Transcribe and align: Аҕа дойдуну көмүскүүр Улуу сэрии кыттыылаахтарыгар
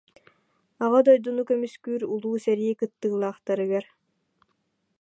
Аҕа 0.83 0.99
дойдуну 1.07 1.43
көмүскүүр 1.49 2.01
Улуу 2.13 2.35
сэрии 2.45 2.77
кыттыылаахтарыгар 2.79 3.85